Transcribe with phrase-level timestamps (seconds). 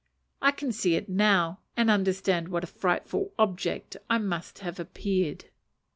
[0.41, 5.45] I can see it now, and understand what a frightful object I must have appeared.